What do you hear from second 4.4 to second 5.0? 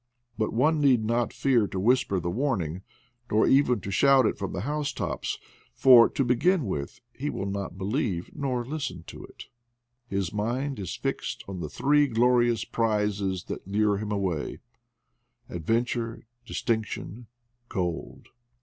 the house